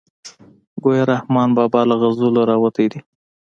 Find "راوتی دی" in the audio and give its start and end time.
2.49-2.99